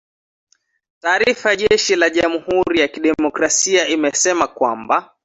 Taarifa 0.99 1.49
ya 1.49 1.55
jeshi 1.55 1.95
la 1.95 2.09
jamhuri 2.09 2.79
ya 2.79 2.87
kidemokrasia 2.87 3.87
imesema 3.87 4.47
kwamba 4.47 5.15